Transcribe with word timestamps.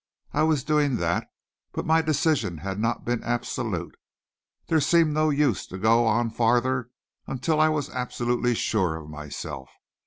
I 0.33 0.41
was 0.41 0.63
doing 0.63 0.95
that, 0.95 1.27
but 1.73 1.85
my 1.85 2.01
decision 2.01 2.57
had 2.57 2.79
not 2.79 3.05
been 3.05 3.23
absolute. 3.23 3.93
There 4.65 4.79
seemed 4.79 5.13
no 5.13 5.29
use 5.29 5.67
to 5.67 5.77
go 5.77 6.07
on 6.07 6.31
farther 6.31 6.89
until 7.27 7.61
I 7.61 7.69
was 7.69 7.91
absolutely 7.91 8.55
sure 8.55 8.95
of 8.95 9.11
myself. 9.11 9.69